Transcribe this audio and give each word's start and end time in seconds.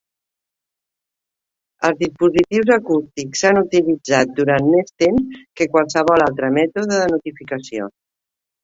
Els 1.89 1.99
dispositius 1.99 2.73
acústics 2.77 3.45
s'han 3.45 3.61
utilitzat 3.63 4.35
durant 4.41 4.69
més 4.73 4.93
temps 5.05 5.45
que 5.61 5.73
qualsevol 5.77 6.29
altre 6.31 6.55
mètode 6.61 6.93
de 7.05 7.13
notificació. 7.17 7.95